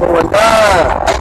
[0.00, 1.19] Going down.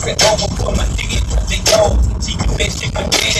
[0.00, 2.20] Cause I know I'm putting my dick they the dough.
[2.20, 3.39] See can bitch in my bed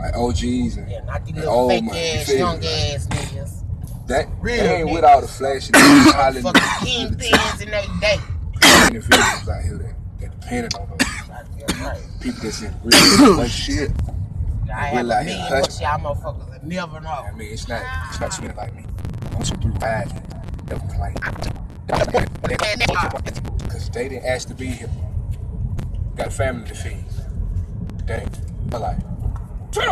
[0.00, 0.06] me.
[0.06, 1.98] Like OGs and, Yeah, not these and little old fake money.
[2.12, 2.38] You ass, feel me?
[2.40, 2.64] young Like,
[2.94, 4.06] ass niggas.
[4.08, 4.92] That Real they ain't niggas.
[4.94, 8.18] with all the flashy niggas hollering Fucking to kingpins in they day.
[8.60, 11.06] the individuals out here that, that depending on us.
[11.58, 12.00] Yeah, right.
[12.20, 13.90] People that's in real like shit.
[14.74, 15.88] I have Really a out here hustling.
[15.88, 17.08] y'all motherfuckers will never know.
[17.10, 18.84] I mean, it's not, it's not swimming like me.
[19.34, 20.12] I'm some through five.
[20.68, 21.14] Never complain.
[23.58, 24.90] Because they didn't ask to be here.
[26.16, 27.04] Got a family to feed.
[28.06, 28.30] Dang.
[28.70, 29.02] My life.
[29.72, 29.86] You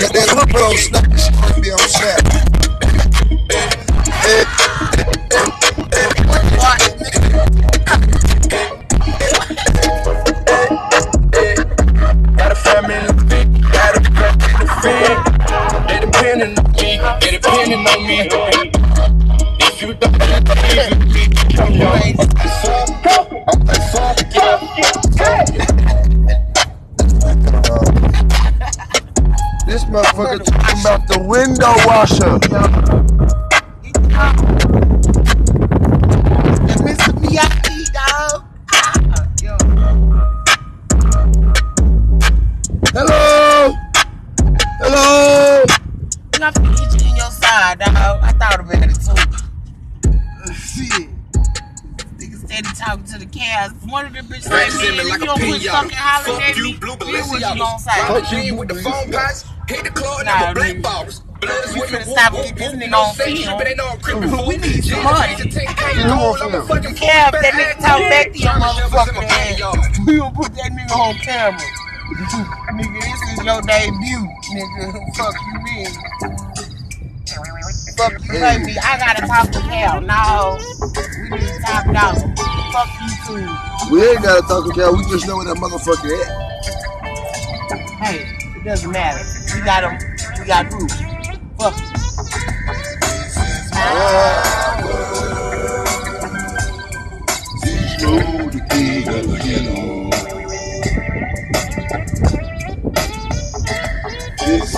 [0.00, 0.88] doing the handicap.
[0.92, 0.99] That
[31.90, 32.38] washer.
[36.86, 37.12] Mr.
[37.20, 38.44] Miyagi, dog.
[38.72, 39.56] Ah, yo.
[42.92, 43.74] Hello?
[44.78, 45.64] Hello?
[46.36, 48.20] You have to get you in your side, dog.
[48.22, 49.16] I thought about it too.
[50.54, 51.08] Shit.
[52.18, 53.74] Niggas steady talking to the cats.
[53.88, 55.70] One of the bitches said, man, send me if like you don't quit pinata.
[55.72, 57.58] fucking hollering Fuck at you, me, blue then what you Balenciagas.
[57.58, 58.00] gonna say?
[58.00, 59.44] Rock with the phone pots.
[59.68, 61.22] Hit the club, Nah, number black nigga.
[61.40, 61.48] Ballers.
[61.48, 63.58] Blood is You with me, finna whoop, stop whoop, this nigga No on fake film.
[63.58, 65.34] but they know I'm crippin' we need some Yeah, money.
[65.36, 66.68] change the 10K Who gold, I'm a film?
[66.68, 70.06] fucking Kev, fool, that nigga talk back to your German shepherds in my motherfucking ass.
[70.06, 71.60] We gonna put that nigga on camera.
[72.76, 74.22] nigga, this is your debut,
[74.54, 74.84] nigga.
[75.16, 75.90] Fuck you mean.
[77.96, 78.32] Fuck you
[78.66, 78.76] me.
[78.78, 80.00] I gotta talk to Cal.
[80.00, 80.58] No.
[81.22, 82.16] We need to talk dog.
[82.72, 83.92] Fuck you too.
[83.92, 84.96] We ain't gotta talk to Cal.
[84.96, 86.50] We just know where that motherfucker at.
[88.02, 88.26] Hey,
[88.56, 89.24] it doesn't matter.
[89.54, 89.98] We got him.
[90.40, 90.90] We got proof.
[91.60, 91.76] This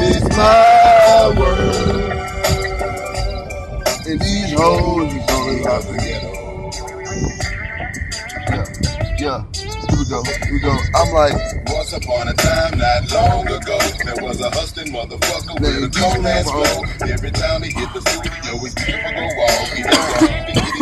[0.00, 2.12] is my world.
[4.08, 6.32] And these hoes is only the ghetto.
[9.18, 9.81] Yeah, yeah.
[10.12, 10.22] Go.
[10.24, 10.76] Here we go.
[10.94, 11.32] I'm like,
[11.68, 16.26] Once upon a time, not long ago, there was a hustling motherfucker with a cold
[16.26, 17.08] ass flow.
[17.08, 19.72] Every time he hit the studio, his people go off.
[19.72, 20.81] He wrong.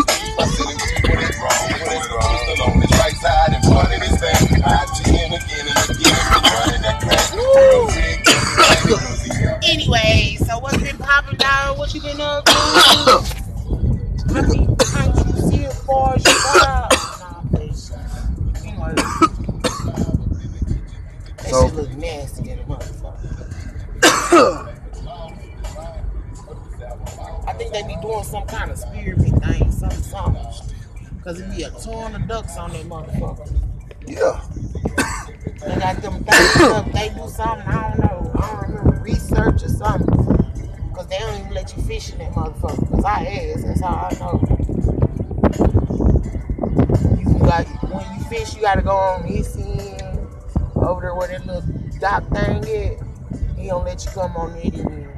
[53.90, 55.08] Let you come on that end.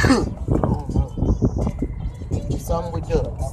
[0.00, 0.24] I
[0.56, 0.92] don't.
[2.58, 3.44] Something with ducks.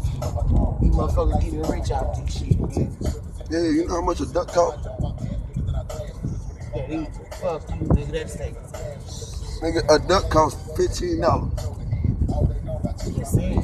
[0.82, 2.58] You motherfuckers getting rich out this shit.
[3.52, 4.88] Yeah, you know how much a duck cost?
[6.74, 7.06] Yeah,
[7.42, 8.12] fuck you, nigga.
[8.14, 8.38] That's.
[9.60, 11.52] Nigga, a duck costs fifteen dollars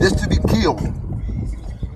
[0.01, 0.81] Just to be killed.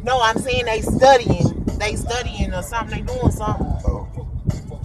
[0.06, 1.66] No, I'm saying they studying.
[1.80, 3.06] They studying or something.
[3.06, 3.68] They doing something.
[3.92, 4.08] Oh.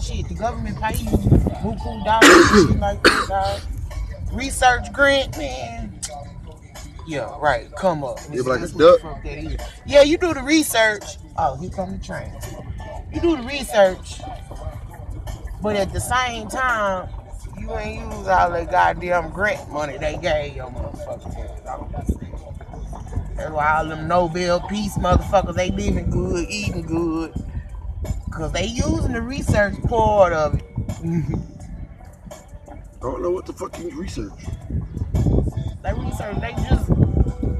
[0.02, 3.60] Shit, the government pay you buku dollars and shit like that, dog.
[4.34, 6.00] Research grant, man.
[7.06, 7.70] Yeah, right.
[7.76, 8.18] Come up.
[8.30, 9.00] Yeah, like a duck?
[9.00, 9.60] fuck that is.
[9.86, 11.04] Yeah, you do the research.
[11.36, 12.32] Oh, here come the train.
[13.12, 14.20] You do the research,
[15.62, 17.08] but at the same time,
[17.58, 21.54] you ain't use all that goddamn grant money they gave your motherfuckers.
[23.36, 27.34] That's why all them Nobel Peace motherfuckers, they living good, eating good.
[28.30, 31.38] Cause they using the research part of it.
[33.04, 34.32] I don't know what the fuck you research.
[35.82, 36.88] They research, they just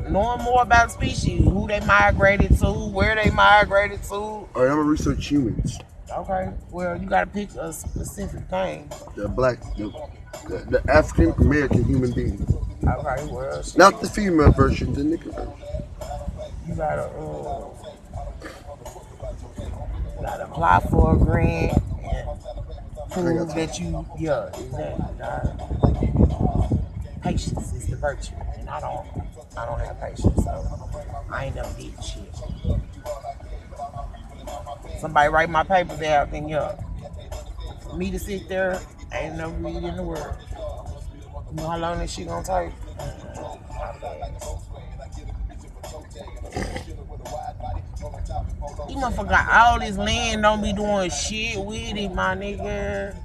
[0.08, 4.14] knowing more about species, who they migrated to, where they migrated to.
[4.14, 5.78] All right, I'm gonna research humans.
[6.10, 8.90] Okay, well you gotta pick a specific thing.
[9.16, 9.92] The black, the,
[10.48, 12.42] the, the African American human being,
[12.82, 15.52] Okay, well shit, not the female version, the nigga version.
[16.66, 17.68] you gotta uh,
[20.22, 21.82] gotta apply for a grant
[23.14, 25.22] prove that you yeah exactly.
[25.22, 26.68] Uh,
[27.22, 29.06] patience is the virtue, and I don't
[29.56, 30.90] I don't have patience, so
[31.30, 32.34] I ain't never did shit.
[35.00, 36.76] Somebody write my papers out, then yeah.
[37.82, 38.80] For me to sit there,
[39.12, 40.36] ain't no read in the world.
[41.50, 42.72] You know how long this shit gonna take?
[48.88, 53.16] You motherfucker got all this land, don't be doing shit with it, my nigga.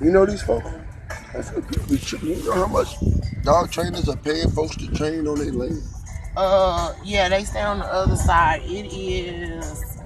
[0.00, 0.66] You know these folks?
[1.34, 2.28] I feel people tripping.
[2.30, 2.94] You know how much
[3.42, 5.82] dog trainers are paying folks to train on their land?
[6.36, 8.62] Uh, yeah, they stay on the other side.
[8.64, 9.98] It is.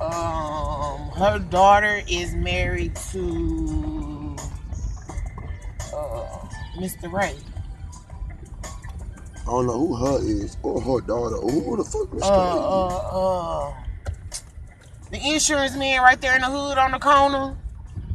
[0.00, 4.36] Um, her daughter is married to
[5.94, 6.35] uh,
[6.76, 7.10] Mr.
[7.12, 7.36] Ray.
[9.42, 12.26] I don't know who her is or her daughter or who the fuck was Uh,
[12.26, 13.74] uh, uh.
[15.10, 17.56] The insurance man right there in the hood on the corner.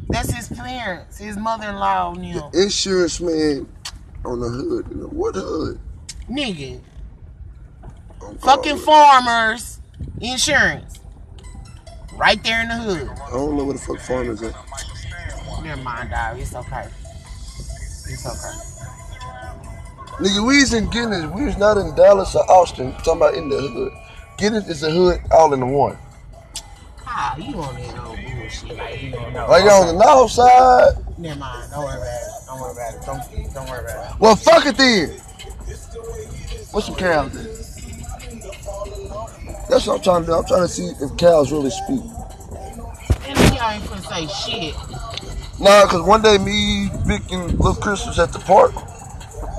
[0.09, 2.15] That's his parents, his mother-in-law.
[2.15, 3.65] The insurance man
[4.25, 5.11] on the hood.
[5.13, 5.79] What hood?
[6.29, 6.81] Nigga,
[8.41, 9.79] fucking farmers
[10.19, 10.99] insurance.
[12.15, 13.09] Right there in the hood.
[13.09, 14.53] I don't know where the fuck farmers at.
[15.63, 16.39] Never mind, dog.
[16.39, 16.87] It's okay.
[18.11, 18.71] It's okay.
[20.21, 21.25] Nigga, we was in Guinness.
[21.33, 22.91] We not in Dallas or Austin.
[22.93, 23.93] Talking about in the hood.
[24.37, 25.97] Guinness is a hood all in the one.
[27.07, 29.47] Ah, you on that old bullshit like you don't know.
[29.47, 30.93] Like on the north side.
[31.17, 31.71] Never mind.
[31.71, 32.45] Don't worry about it.
[32.45, 33.05] Don't worry about it.
[33.05, 34.19] Don't, don't worry about it.
[34.19, 35.09] Well, fuck it then.
[36.71, 37.61] What's some cows there?
[39.69, 40.33] That's what I'm trying to do.
[40.33, 42.01] I'm trying to see if cows really speak.
[43.27, 44.90] And then y'all ain't finna say shit.
[45.61, 48.73] Nah, cause one day me, Vic, and Little Chris was at the park,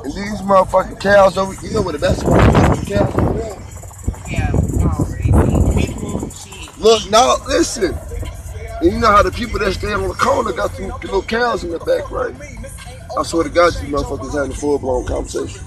[0.03, 1.55] and these motherfucking cows over.
[1.65, 2.81] You know what the best part is?
[2.81, 3.63] The cows over there.
[4.29, 4.51] Yeah,
[4.83, 5.31] already.
[6.79, 7.95] Look, now listen.
[8.81, 11.63] And you know how the people that stand on the corner got some little cows
[11.63, 12.35] in the back, right?
[13.17, 15.61] I swear to God, you motherfuckers having a full blown conversation.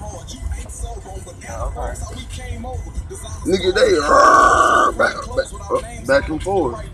[3.46, 6.84] Nigga, they uh, back, back, up, back and forth.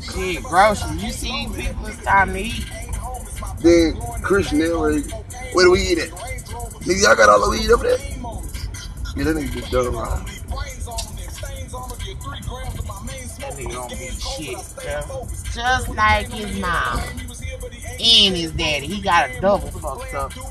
[0.00, 1.02] Shit, groceries.
[1.02, 2.66] You see people, it's time to eat.
[3.60, 5.04] Then Christian, they like,
[5.54, 6.10] where do we eat at?
[6.10, 7.98] Nigga, y'all got all the weed over there?
[9.16, 10.26] Yeah, that nigga just done right.
[13.38, 14.58] That nigga don't be shit.
[15.54, 17.00] Just like his mom.
[17.72, 18.86] And his daddy.
[18.86, 20.32] He got a double fucked up.
[20.32, 20.44] He's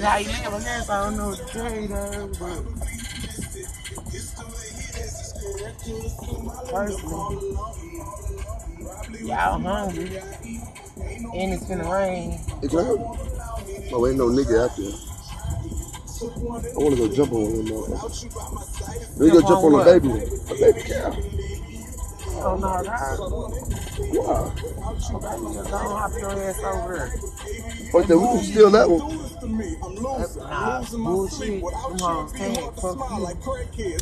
[0.00, 0.90] how you live, I guess.
[0.90, 2.62] I don't know what to tell you, though, but.
[6.70, 7.56] Personally,
[9.20, 10.18] y'all hungry.
[11.34, 12.40] And it's gonna rain.
[12.62, 13.18] It's loud.
[13.92, 15.09] Oh, ain't no nigga out there.
[16.22, 16.26] I
[16.76, 19.18] wanna go jump on one motherfucker.
[19.18, 20.10] Let me go Jump jump on on a baby.
[20.10, 21.16] A baby cow.
[22.42, 23.18] Oh, no, dog.
[24.14, 24.52] Wow.
[24.94, 27.08] Just don't hop your ass over there.
[27.92, 29.18] Fuck that, we can steal that one.
[30.18, 31.60] That's nah, bullshit.
[31.60, 32.56] Them hoes can't.
[32.80, 33.96] Fuck you.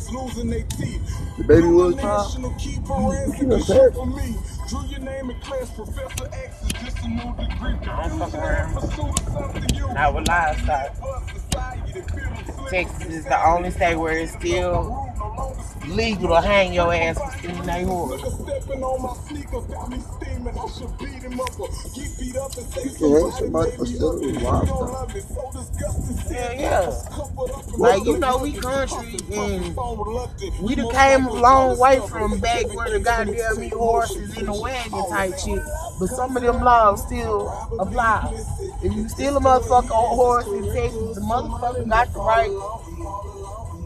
[1.37, 2.79] The baby was National key
[3.39, 3.93] You know, tag.
[3.93, 4.35] for me.
[4.67, 7.75] Drew your name in class, Professor X is just a new degree.
[7.85, 8.73] Don't fuck around.
[8.73, 11.38] Pursuit of something you Not with livestock.
[12.69, 15.09] Texas is the only state where it's still
[15.87, 18.21] legal to hang your ass for stealing they horse.
[25.13, 26.59] Disgusting.
[26.59, 26.91] Yeah.
[27.77, 29.75] Like, you know, we country and
[30.61, 35.09] we done came a long way from back where the goddamn horses in the wagon
[35.09, 35.61] type shit.
[35.99, 38.31] But some of them laws still apply.
[38.81, 42.49] If you steal a motherfucker on horse in Texas, the motherfucker got the right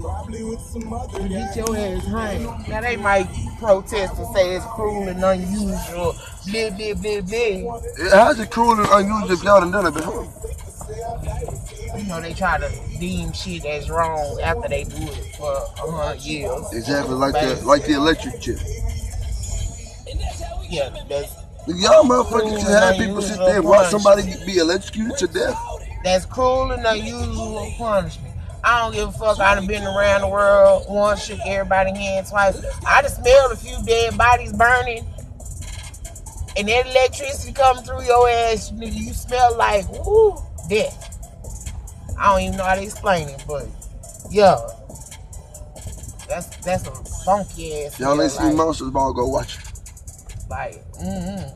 [0.03, 2.67] to get your ass hanged.
[2.67, 3.27] Now they might
[3.58, 6.15] protest and say it's cruel and unusual,
[6.51, 7.82] blah, blah, blah, blah.
[8.12, 10.27] How's it cruel and unusual if y'all done done it before?
[11.98, 15.91] You know, they try to deem shit as wrong after they do it for a
[15.91, 16.74] hundred years.
[16.74, 18.60] Exactly like the like the electric chip.
[20.70, 25.27] Yeah, that's Y'all motherfuckers just have people sit there and watch somebody be electrocuted to
[25.27, 25.58] death.
[26.03, 28.34] That's cruel and unusual punishment.
[28.65, 29.39] I don't give a fuck.
[29.39, 32.62] I done been around the world once, shook everybody hand twice.
[32.86, 35.05] I just smelled a few dead bodies burning.
[36.55, 40.38] And that electricity coming through your ass, nigga, you smell like, woo,
[40.70, 41.00] death.
[42.17, 43.67] I don't even know how to explain it, but
[44.29, 44.58] yeah.
[46.27, 46.91] That's that's a
[47.25, 48.00] funky ass.
[48.00, 49.73] Y'all ain't seen like, Monsters Ball, go watch it.
[50.54, 51.50] Like, mm-hmm.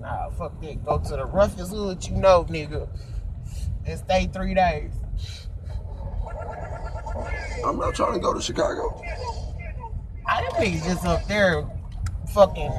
[0.00, 0.84] Nah, fuck that.
[0.84, 2.88] Go to the roughest hood you know, nigga.
[3.86, 4.92] And stay three days.
[7.66, 9.02] I'm not trying to go to Chicago.
[10.26, 11.64] I them niggas just up there
[12.32, 12.72] fucking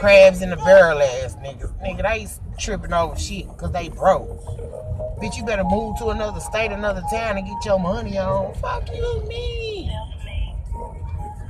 [0.00, 1.72] crabs in the barrel ass niggas.
[1.82, 2.26] Nigga, they
[2.58, 4.42] tripping over shit because they broke.
[5.20, 8.54] Bitch, you better move to another state, another town and get your money on.
[8.54, 9.75] Fuck you, me.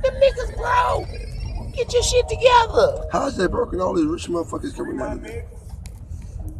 [0.03, 1.73] Them niggas broke.
[1.75, 3.07] Get your shit together.
[3.11, 3.79] How's that broken?
[3.81, 5.45] All these rich motherfuckers coming out of there.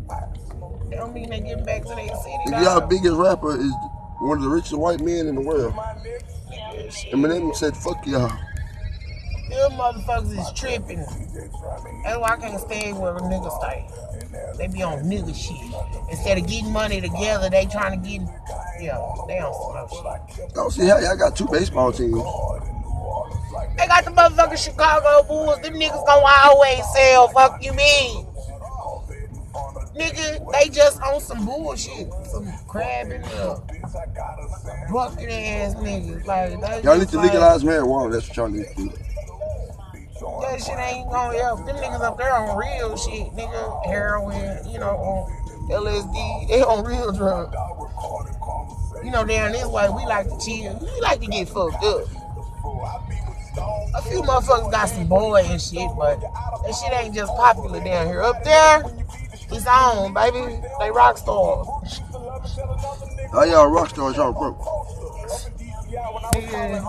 [0.09, 2.37] That don't mean they getting back to their city.
[2.45, 3.71] If y'all biggest rapper is
[4.19, 5.73] one of the richest white men in the world.
[7.11, 8.29] Eminem said, fuck y'all.
[9.49, 10.99] Them motherfuckers is tripping.
[12.03, 13.87] That's why I can't stay where a nigga stay.
[14.57, 15.57] They be on nigga shit.
[16.09, 18.21] Instead of getting money together, they trying to get,
[18.79, 19.53] yeah, they on
[19.89, 20.45] some shit.
[20.51, 22.13] I don't see how y'all got two baseball teams.
[23.77, 25.59] They got the motherfucking Chicago Bulls.
[25.61, 27.27] Them niggas gonna always sell.
[27.29, 28.25] Fuck you mean?
[29.95, 32.07] Nigga, they just on some bullshit.
[32.31, 33.67] Some crabbing up.
[34.91, 36.25] bucket ass niggas.
[36.25, 38.11] Like, they Y'all need to like- legalize marijuana.
[38.11, 38.91] That's what y'all need to do.
[40.41, 41.65] That shit ain't gonna help.
[41.65, 43.85] Them niggas up there on real shit, nigga.
[43.85, 46.47] Heroin, you know, on LSD.
[46.47, 47.55] They on real drugs.
[49.03, 50.77] You know, down this way, we like to chill.
[50.79, 52.03] We like to get fucked up.
[53.97, 58.05] A few motherfuckers got some boy and shit, but that shit ain't just popular down
[58.05, 58.21] here.
[58.21, 58.83] Up there,
[59.51, 60.61] it's on, baby.
[60.79, 61.67] They rock stars.
[63.31, 64.59] How y'all rock stars, y'all broke?
[66.33, 66.79] Nigga,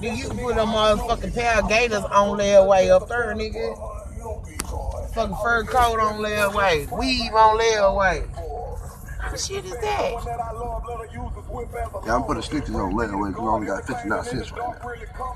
[0.00, 3.74] nigga, you can put a motherfucking pair of gators on their way up there, nigga.
[5.14, 6.86] Fucking fur coat on their way.
[6.92, 8.22] Weave on their way.
[9.28, 10.12] What shit is that?
[12.06, 14.88] Yeah, I'm putting stickers on layaway because we only got 59 cents right now.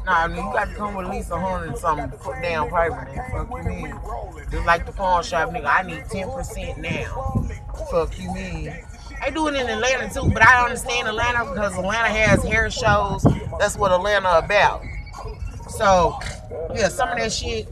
[0.04, 2.40] Nah, I mean, you got to come with at least a hundred and something put
[2.42, 3.30] down paper, nigga.
[3.30, 4.50] Fuck you mean?
[4.50, 5.66] Just like the pawn shop, nigga.
[5.66, 7.48] I need 10% now.
[7.90, 8.74] Fuck you mean?
[9.22, 13.24] They do it in Atlanta too, but I understand Atlanta because Atlanta has hair shows.
[13.58, 14.82] That's what Atlanta about.
[15.68, 16.18] So,
[16.74, 17.68] yeah, some of that shit,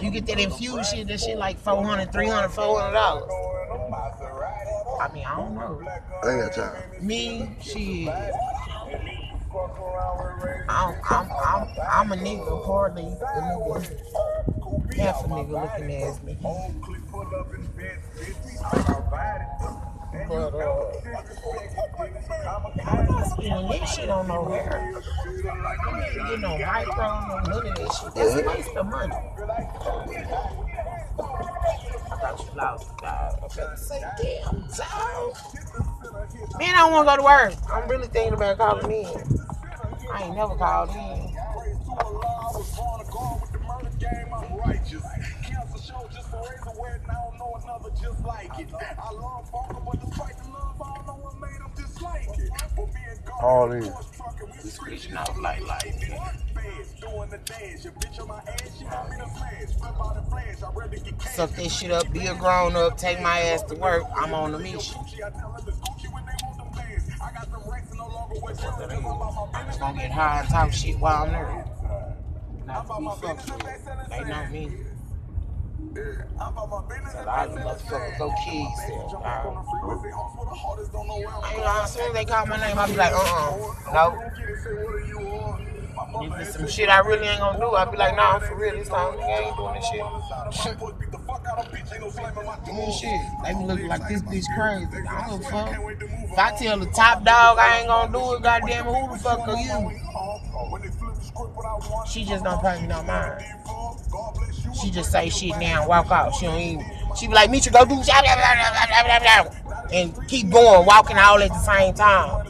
[0.00, 3.50] you get that infused shit, that shit like 400 300 $400.
[5.00, 5.80] I mean, I don't know.
[6.22, 7.06] I ain't got time.
[7.06, 8.06] Me, shit.
[10.68, 13.80] I'm, I'm, I'm, I'm a nigga, partly a nigga.
[14.98, 16.40] Half a nigga looking ass nigga.
[20.28, 20.68] But, uh,
[22.84, 24.92] I'm not spending that shit on no hair.
[25.34, 25.42] You
[26.28, 28.14] get no micro, no none of that shit.
[28.14, 29.14] That's a waste of money.
[32.10, 32.99] I thought you lost
[33.54, 33.66] the guy.
[33.66, 35.36] I was gonna say, damn, dog.
[36.58, 37.54] Man, I don't want to go to work.
[37.72, 39.38] I'm really thinking about calling in.
[40.12, 41.36] I ain't never called in.
[53.42, 53.92] All in.
[54.58, 55.62] Screeching out like
[61.30, 64.04] Suck that shit up, be a grown up, take my ass to work.
[64.16, 64.98] I'm on a mission.
[69.52, 71.64] I'm just gonna get high and talk shit while I'm there.
[72.66, 74.10] Not to be fucked with.
[74.10, 74.70] They know me.
[75.92, 76.02] So
[77.20, 78.28] a lot of motherfuckers go
[79.10, 79.66] dog.
[81.42, 81.82] I ain't lying.
[81.84, 84.14] As soon as they call my name, I be like, uh uh Nope.
[86.22, 88.74] If it's some shit I really ain't gonna do, I'll be like, nah, for real,
[88.74, 90.00] this time nigga ain't doing this shit.
[92.66, 93.20] Doing shit.
[93.44, 94.86] They be looking like this bitch crazy.
[95.08, 95.68] I don't fuck.
[95.70, 99.48] If I tell the top dog I ain't gonna do it, goddamn, who the fuck
[99.48, 99.90] are you?
[102.08, 103.44] She just don't pay me no mind.
[104.80, 106.34] She just say shit now and walk out.
[106.34, 106.86] She don't even.
[107.16, 109.44] She be like, Mitra, go do blah,"
[109.92, 112.46] and keep going, walking all at the same time.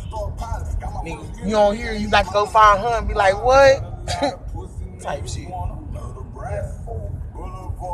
[1.44, 4.06] You don't hear, you got to go find her and be like, what?
[5.00, 5.48] Type shit.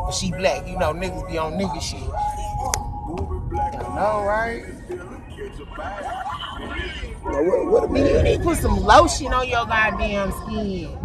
[0.06, 2.02] But she black, you know, niggas be on nigga shit.
[3.58, 4.64] I know, right?
[7.24, 10.96] Now, what, what a Nigga, you need to put some lotion on your goddamn skin.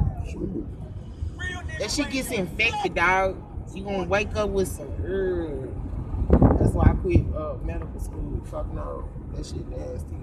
[1.80, 3.41] That shit gets infected, dog.
[3.73, 4.88] You gonna wake up with some.
[5.01, 5.71] Ugh.
[6.60, 8.41] That's why I quit uh, medical school.
[8.45, 10.17] Fuck no, that shit nasty.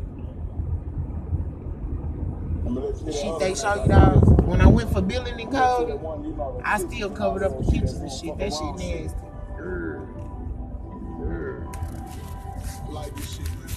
[2.68, 4.42] Shit they show you, dog.
[4.46, 6.00] When I went for billing and code,
[6.64, 8.36] I still covered up the pictures and shit.
[8.38, 9.18] That shit nasty.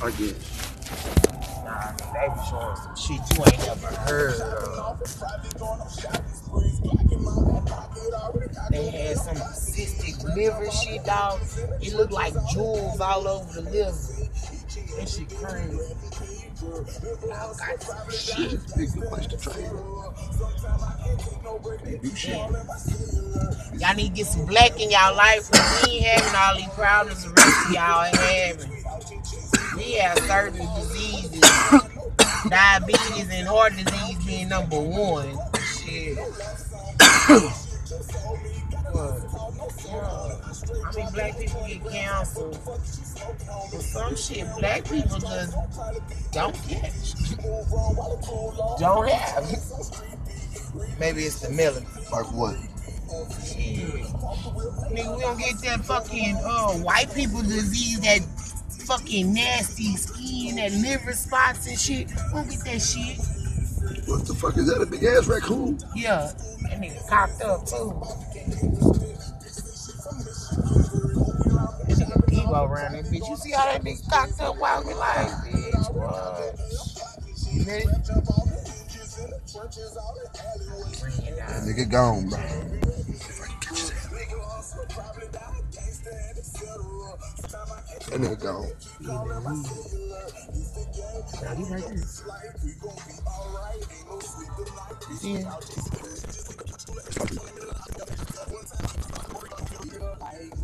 [0.04, 0.62] I guess.
[1.64, 5.02] Nah, they be showing some shit you ain't never heard of.
[8.72, 11.42] They had some cystic liver shit, dog.
[11.82, 13.92] It looked like jewels all over the liver.
[14.98, 15.78] That shit crazy.
[16.62, 18.60] Dog got some shit.
[18.78, 19.72] Big good place to train.
[21.84, 22.36] They do shit.
[23.80, 25.50] Y'all need to get some black in y'all life.
[25.86, 28.72] We ain't having all these problems the rest of y'all ain't having.
[29.78, 31.42] We have certain diseases.
[32.50, 35.38] Diabetes and heart disease being number one.
[35.80, 36.18] Shit.
[37.28, 37.54] I
[40.96, 42.52] mean, black people get cancer.
[43.72, 45.56] But some shit, black people just
[46.32, 47.14] don't catch.
[48.80, 49.44] Don't have.
[51.00, 52.12] Maybe it's the melanin.
[52.12, 52.56] Like what?
[53.46, 53.90] Shit.
[54.92, 58.22] Nigga, we don't get that fucking uh, white people disease, that
[58.86, 62.08] fucking nasty skin, that liver spots and shit.
[62.08, 63.18] We don't get that shit.
[64.08, 64.82] What the fuck is that?
[64.82, 65.80] A big ass raccoon?
[65.96, 66.32] Yeah,
[66.72, 68.02] that nigga cocked up too.
[71.88, 73.30] That nigga Debo around that bitch.
[73.30, 76.60] You see how that nigga cocked up walking like, bitch, what?
[77.52, 77.86] You ready?
[81.02, 82.40] Bring it That nigga gone, bro.
[88.10, 88.72] That nigga gone.
[95.24, 95.60] Now,
[96.86, 97.72] he right there.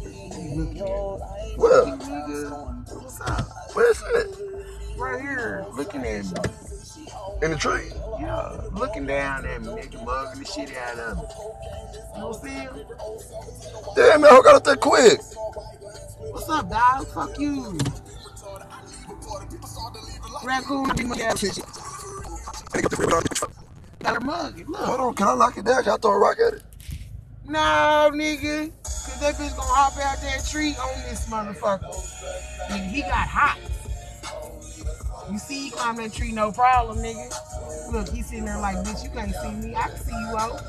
[0.02, 0.76] See him?
[1.58, 1.86] Where?
[1.86, 3.46] What's up?
[3.74, 4.28] Where's it?
[4.98, 6.32] Right here, looking at me.
[7.44, 7.92] In the tree.
[8.20, 11.24] Yeah, looking down at me, nigga, mugging the shit out of me.
[12.16, 12.74] You don't see him?
[13.96, 15.22] Damn, man, I got up that quick.
[16.32, 17.08] What's up, dog?
[17.08, 17.78] Fuck you.
[20.44, 21.60] Raccoon, you mug out shit.
[24.08, 24.64] Got mug.
[24.70, 24.80] Look.
[24.80, 25.84] Hold on, can I knock it down?
[25.84, 26.64] Can I throw a rock at it?
[27.46, 28.72] No, nigga.
[28.84, 31.84] Cause that bitch gonna hop out that tree on this motherfucker.
[32.70, 33.58] Nigga, he got hot.
[35.30, 37.92] You see he climb that tree, no problem, nigga.
[37.92, 39.76] Look, he sitting there like, bitch, you can't see me.
[39.76, 40.62] I can see you out.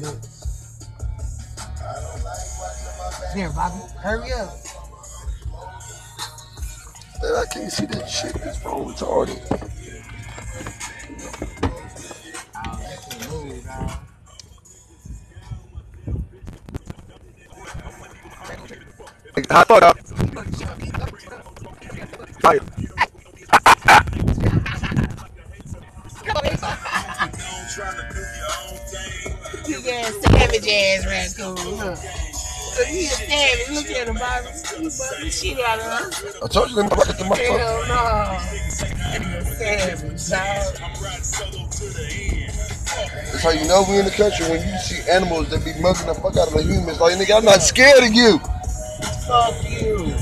[0.00, 0.18] Look.
[3.34, 4.50] Here, Bobby, hurry up.
[7.22, 8.34] Man, I can't see that shit.
[8.34, 9.38] This phone retarded.
[19.50, 19.98] Hot fuck up.
[22.40, 22.60] Fire.
[29.66, 31.54] Big ass savage ass raccoon.
[31.76, 31.98] Look.
[32.78, 33.68] Look, savage.
[33.70, 34.48] Look at him, Bobby.
[34.78, 36.36] He bugging shit out of us.
[36.42, 37.58] I told you, let me at the motherfucker.
[37.58, 38.04] Hell no.
[38.52, 38.60] He
[39.56, 40.74] savage, dog.
[42.88, 46.06] That's how you know we in the country when you see animals that be mugging
[46.06, 47.00] the fuck out of the humans.
[47.00, 48.38] Like, nigga, I'm not scared of you.
[49.28, 50.14] Fuck you.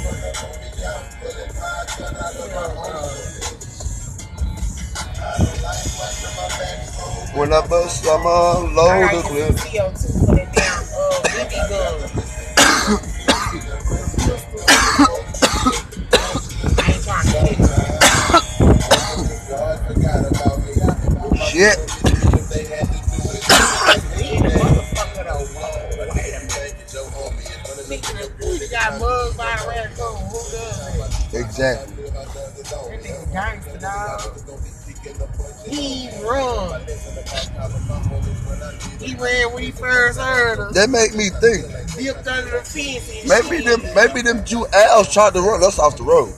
[7.39, 9.59] When I bust, I'm all I load got the you clip.
[9.59, 11.67] some CO2 for that damn uh, BB
[28.77, 30.17] got mugged by a raccoon.
[30.29, 31.41] Who does it?
[31.41, 32.05] Exactly.
[32.11, 34.21] That nigga gangster, dog.
[35.67, 36.83] He run.
[39.01, 40.75] He ran when he first heard us.
[40.75, 41.65] That make me think.
[41.97, 43.83] Dipped under the fence Maybe shit.
[43.83, 46.35] them, maybe them Jew owls tried to run us off the road.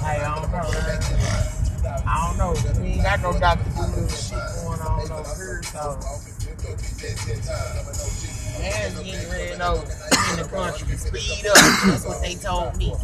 [0.00, 0.70] Hey, I don't know.
[0.70, 2.04] man.
[2.06, 2.80] I don't know.
[2.82, 3.64] We ain't got no Dr.
[4.10, 5.62] Shit going on over here.
[5.64, 5.98] so.
[8.58, 10.96] Man's getting ran over in the country.
[10.96, 11.56] Speed up.
[11.86, 12.94] That's what they told me.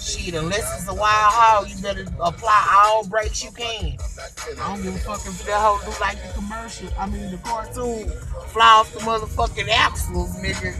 [0.00, 3.96] Shit, unless it's a wild hog, you better apply all brakes you can.
[4.60, 6.88] I don't give a fuck if that hoe do like the commercial.
[6.98, 8.10] I mean the cartoon.
[8.48, 10.74] Fly off the motherfucking axles, nigga.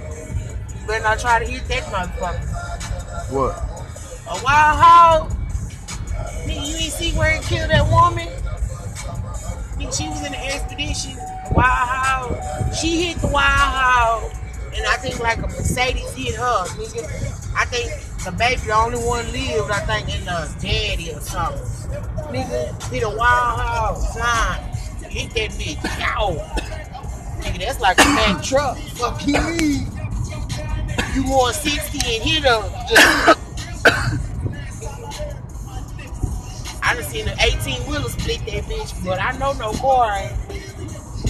[0.81, 3.33] You better not try to hit that motherfucker.
[3.33, 3.57] What?
[4.29, 5.31] A wild hog?
[6.47, 8.29] Nigga, you ain't see where it killed that woman?
[9.79, 11.17] Nigga, she was in the expedition.
[11.63, 12.75] Hog.
[12.75, 14.33] She hit the wild hog.
[14.77, 17.05] And I think like a Mercedes hit her, nigga.
[17.57, 17.93] I think
[18.25, 21.63] the baby, the only one lived, I think, in the daddy or something.
[22.33, 24.75] Nigga, hit a wild hog, flying.
[25.11, 25.83] Hit that bitch.
[26.01, 26.35] Yow.
[27.41, 28.77] Nigga, that's like a Mack truck.
[28.79, 29.87] Fuck you mean?
[31.15, 32.63] You going 60 and hit her.
[32.89, 33.39] Just
[36.83, 40.29] I done seen an 18 wheeler split that bitch, but I know no car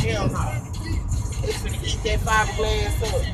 [0.05, 0.17] ain't.
[0.17, 0.41] Hell no.
[1.85, 3.25] Eat that fiberglass up.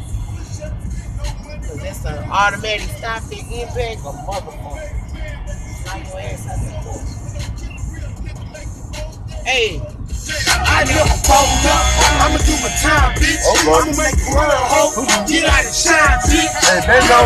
[1.62, 4.90] Cause that's an automatic stop that impact a motherfucker.
[5.86, 7.00] Knock your ass out that car.
[9.44, 9.80] Hey,
[10.46, 11.84] I never fold up.
[12.22, 13.42] I'ma do my time, bitch.
[13.46, 15.06] Oh, I'ma make the world hope.
[15.26, 16.50] Get out and shine, bitch.
[16.66, 17.24] Hey, they know.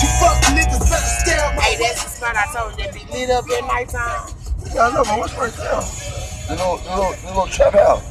[0.00, 2.94] You fuck niggas better stay out my hey, that's the spot I told you that
[2.94, 4.28] be lit up at nighttime.
[4.74, 5.80] Yeah, I know, but what's right there?
[6.48, 8.05] The little, the little, the little trap house.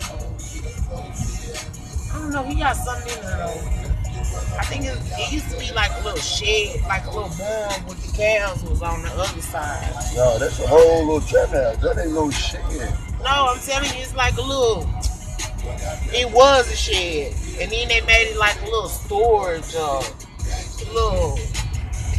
[2.35, 4.59] Know, he got something in there though.
[4.59, 7.85] I think it, it used to be like a little shed, like a little barn
[7.87, 9.89] with the cows was on the other side.
[10.17, 11.77] No, that's a whole little trap house.
[11.77, 12.59] That ain't no shit.
[13.23, 14.81] No, I'm telling you, it's like a little.
[16.11, 20.91] It was a shed, and then they made it like a little storage, uh, a
[20.91, 21.39] little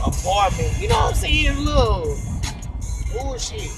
[0.01, 0.81] apartment.
[0.81, 1.49] You know what I'm saying?
[1.49, 2.17] A little
[3.13, 3.69] bullshit.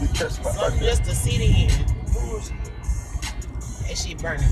[0.00, 1.68] You catch my Something just to sit in.
[2.14, 2.69] Bullshit.
[3.90, 4.46] That shit burning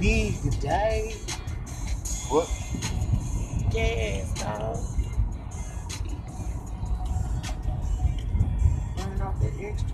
[0.00, 1.14] big today.
[2.30, 2.48] What?
[3.70, 4.78] Gas, dog.
[8.96, 9.90] Burn off that extra.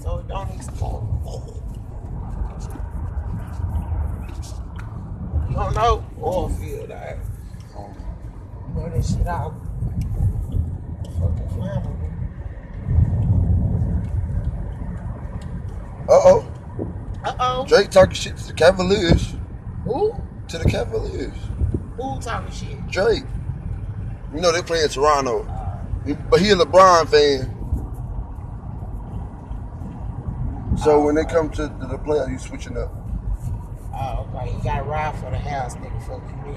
[0.00, 1.02] So it don't explode.
[5.48, 6.04] You don't know?
[6.22, 7.16] Oil field, alright.
[8.72, 9.54] Burn that shit out.
[11.18, 12.08] Fucking flammable.
[16.08, 16.47] Uh oh.
[17.38, 17.66] Uh oh.
[17.66, 19.34] Drake talking shit to the Cavaliers.
[19.84, 20.14] Who?
[20.48, 21.34] To the Cavaliers.
[21.96, 22.86] Who talking shit?
[22.88, 23.24] Drake.
[24.34, 25.44] You know they play in Toronto.
[26.06, 27.54] He- But he a LeBron fan.
[30.78, 32.92] So when they come to the, the playoffs, you switching up.
[33.92, 34.52] Oh, okay.
[34.52, 36.00] You got ride for the house, nigga.
[36.06, 36.54] Fuck you.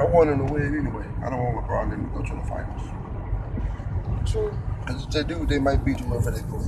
[0.00, 1.06] I want him to win anyway.
[1.24, 4.30] I don't want LeBron to go to the finals.
[4.30, 4.52] True.
[4.84, 6.58] Because if they do, they might beat you wherever they go.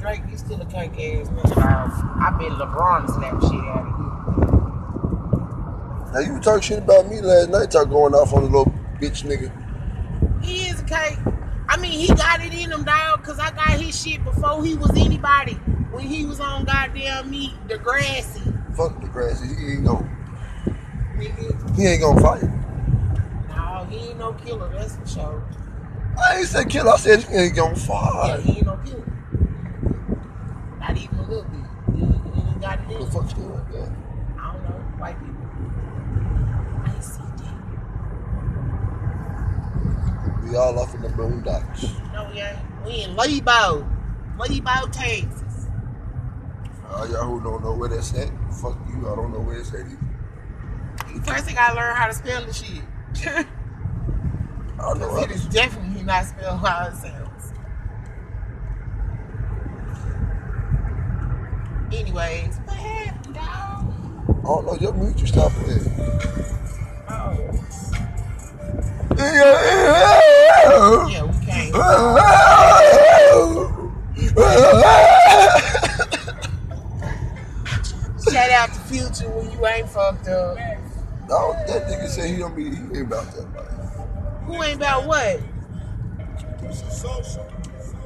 [0.00, 1.56] Drake, you still a cake ass nigga.
[1.56, 3.98] Um, I bet LeBron slap shit out of
[6.12, 9.24] Now you talk shit about me last night, talk going off on the little bitch
[9.24, 9.50] nigga.
[10.42, 11.18] He is a cake.
[11.68, 14.76] I mean, he got it in him, dog, because I got his shit before he
[14.76, 15.54] was anybody.
[15.90, 18.54] When he was on goddamn me, Degrassi.
[18.76, 19.40] Fuck the grass.
[19.42, 20.08] He ain't gonna
[21.16, 21.76] Nigga.
[21.76, 22.44] he ain't gonna fight.
[23.48, 25.42] No, he ain't no killer, that's for sure.
[26.16, 26.92] I ain't said killer.
[26.92, 29.02] I said he ain't gonna Yeah, he ain't no killer.
[31.28, 31.64] Not even a little bit.
[31.94, 32.00] He,
[32.52, 33.10] he got it in The him.
[33.10, 33.68] fuck you like?
[33.68, 35.46] I don't know, white people.
[36.84, 37.56] I see that.
[40.44, 41.80] We all off in the boondocks.
[42.12, 42.58] No, we ain't.
[42.84, 43.86] We in Lebo.
[44.38, 45.66] Lebo, Texas.
[46.88, 48.30] Uh, y'all who don't know where that's at,
[48.62, 49.10] fuck you.
[49.10, 49.98] I don't know where it's at either.
[51.24, 52.82] First thing I learned how to spell the shit.
[54.80, 55.16] I know.
[55.22, 57.17] it is definitely not spelled how it sounds.
[61.92, 63.94] Anyways, what happened, dog?
[64.44, 64.74] Oh, don't know.
[64.80, 65.80] Your music stop playing.
[67.08, 67.34] Oh,
[69.16, 71.08] Yeah.
[71.08, 72.78] yeah, we can't.
[78.30, 80.56] Shout out to Future when you ain't fucked up.
[81.28, 84.46] No, that nigga said he don't be, he ain't about that life.
[84.46, 85.40] Who ain't about what?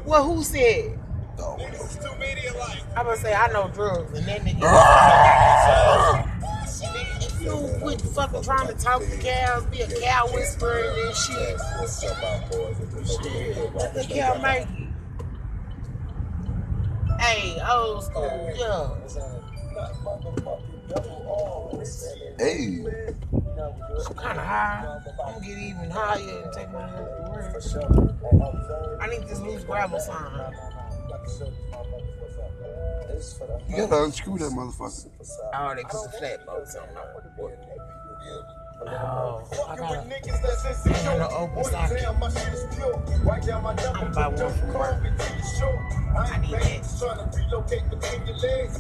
[0.04, 0.98] Well, who said?
[1.42, 1.66] No, no.
[2.96, 4.62] I'm gonna say I know drugs, and that nigga.
[7.20, 11.26] if you quit fucking trying to talk to cows, be a cow whisperer and this
[11.26, 11.58] shit.
[13.08, 14.68] Shit, let the cow make it.
[17.20, 18.90] Hey, old school, yeah.
[22.38, 22.84] Hey,
[23.58, 25.00] I'm kind of high.
[25.24, 29.00] I'm gonna get even higher and take my health to work.
[29.00, 30.54] I need this loose gravel sign.
[33.68, 35.08] You gotta unscrew that motherfucker.
[35.54, 37.14] Oh, they put the flat bolts on there.
[38.84, 40.02] Oh, I got a, I
[41.04, 42.04] got an open socket.
[42.08, 42.16] I'm
[44.08, 45.02] about one from work.
[46.14, 46.60] I need that.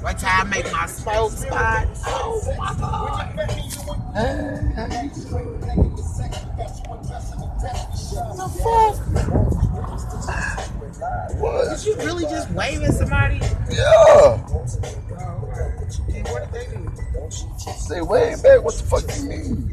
[0.02, 1.86] One time I make my smoke spot.
[2.06, 3.36] Oh my god.
[8.36, 8.96] The fuck?
[11.38, 11.76] What?
[11.76, 13.40] Did you really just wave at somebody?
[13.70, 14.36] Yeah.
[16.28, 16.90] What did they do?
[17.78, 18.62] Say way back.
[18.62, 19.72] What the fuck you mean?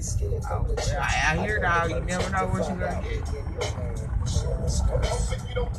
[0.98, 1.86] I, I hear now.
[1.86, 3.28] You never know what you're gonna get.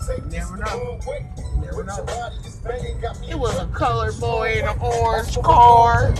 [0.09, 1.01] You never know.
[1.37, 2.07] You never know.
[3.29, 6.13] It was a colored boy in an orange car.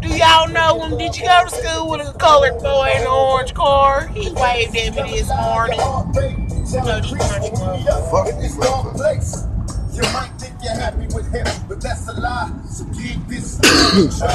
[0.00, 0.96] Do y'all know him?
[0.98, 4.06] Did you go to school with a colored boy in an orange car?
[4.08, 6.55] He waved at me this morning.
[6.72, 8.10] No, these country motherfuckers.
[8.10, 9.96] Fuck these motherfuckers.
[9.96, 12.52] You might think you're happy with him, but that's a lie.
[12.70, 13.58] So keep this
[14.18, 14.28] try.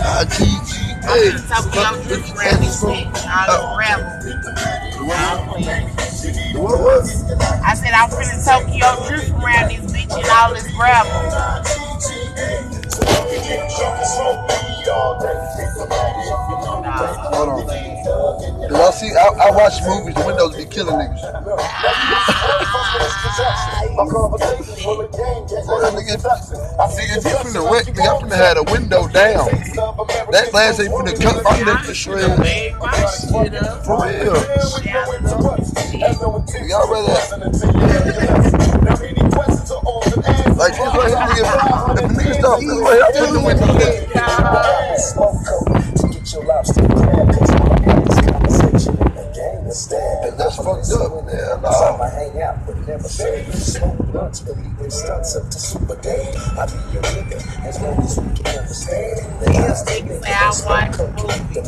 [0.00, 0.94] Ah, GG.
[0.96, 3.26] I'm Hey, gonna Tokyo drift around this bitch.
[3.26, 4.08] All the gravel.
[5.12, 7.24] I'm what was?
[7.64, 11.34] I said I'm finna Tokyo drift around this bitch and all this gravel.
[17.34, 18.76] Hold on.
[18.76, 21.22] I see, I, I watch movies, the windows be killing niggas.
[25.96, 26.16] Nigga,
[26.94, 29.48] nigga, if you finna wreck me, I'm finna have the window down.
[30.30, 32.26] That glass ain't finna cut my lip to shreds.
[33.84, 34.36] For real.
[36.68, 37.16] Y'all rather,
[40.56, 43.46] like this right here, nigga, if the nigga stop this right here, I'm in the
[43.46, 44.54] window down.
[44.54, 45.64] That's fucked up.
[51.72, 52.72] Sometimes I hang Yeah, nah.
[52.86, 56.32] Niggas say smoke blocks, but he starts up to super day.
[56.58, 59.40] I be your nigga, as long as we understand.
[59.40, 61.66] They just take me out like a movies.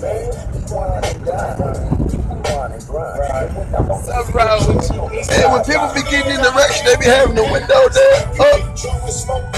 [2.49, 5.05] What's wrong with you?
[5.05, 8.65] And when people be getting in the direction, they be having the window there up,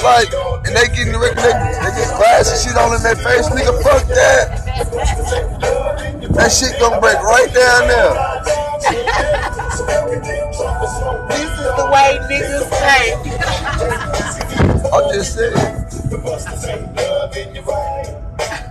[0.02, 0.32] like,
[0.66, 3.14] and they get in the direction, they, they get glass and shit all in their
[3.14, 3.46] face.
[3.48, 4.66] Nigga, fuck that.
[6.34, 8.14] That shit gonna break right down there.
[11.28, 13.14] This is the way niggas say.
[14.92, 15.80] I'm just saying.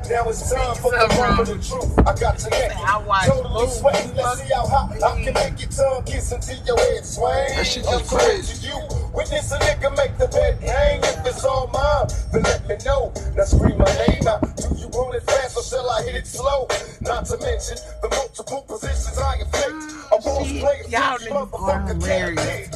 [0.10, 2.00] Now it's time for the moment of truth.
[2.00, 3.78] I got to let I watch Totally movies.
[3.78, 7.30] sweating, let's see how hot I can make your tongue kiss until your head swing.
[7.54, 8.58] That shit just I'm saying crazy.
[8.58, 8.78] to you,
[9.14, 11.00] witness a nigga make the bed hang.
[11.06, 13.14] If it's all mine, then let me know.
[13.38, 14.42] Now scream my name out.
[14.58, 16.66] Do you roll it fast or shall I hit it slow?
[17.02, 19.78] Not to mention the multiple positions I inflict.
[20.10, 22.70] A mm, boss Shit, player, y'all niggas are motherfucker, hilarious.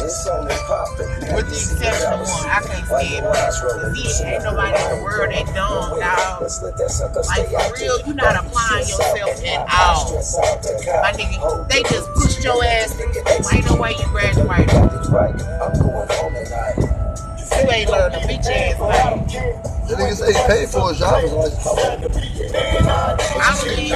[0.00, 1.36] It's only poppin'.
[1.36, 4.24] With the exception of one, I can't stand it.
[4.24, 6.40] Ain't nobody in the world that dumb, dog.
[6.78, 10.14] Let's let that sucker Like for real, you not applying yourself at all.
[11.02, 12.94] My nigga, they just pushed your ass.
[13.52, 14.72] Ain't no way you graduated.
[15.10, 16.78] Right, I'm going home tonight.
[17.50, 19.26] You ain't learned a bitch ass thing.
[19.88, 21.66] The nigga say he paid for his driver's license.
[23.36, 23.92] I believe.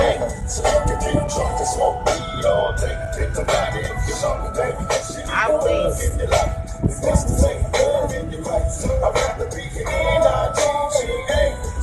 [5.30, 5.94] I believe.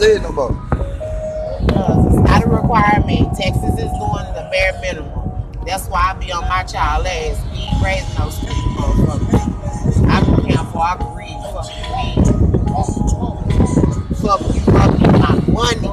[0.00, 0.56] no more.
[1.60, 3.36] It's not a requirement.
[3.36, 5.12] Texas is doing the bare minimum.
[5.66, 7.42] That's why I be on my child ass.
[7.52, 10.08] We ain't raising no street motherfuckers.
[10.08, 11.36] I can count for I can read.
[11.52, 11.82] Fuck you.
[14.14, 15.87] Fuck you, fuck you, my money.